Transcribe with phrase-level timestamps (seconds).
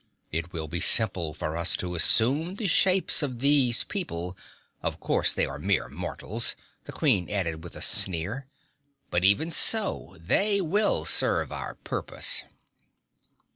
[0.31, 4.35] It will be simple for us to assume the shapes of these people
[4.81, 8.47] of course they are mere mortals" the Queen added with a sneer,
[9.11, 12.43] "but even so they will serve our purpose."